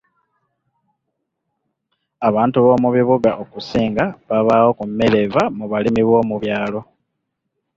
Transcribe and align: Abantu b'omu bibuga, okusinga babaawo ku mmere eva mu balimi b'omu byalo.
Abantu 2.27 2.57
b'omu 2.65 2.87
bibuga, 2.95 3.31
okusinga 3.43 4.05
babaawo 4.29 4.69
ku 4.77 4.83
mmere 4.89 5.17
eva 5.25 5.43
mu 5.57 5.65
balimi 5.71 6.01
b'omu 6.07 6.35
byalo. 6.43 6.79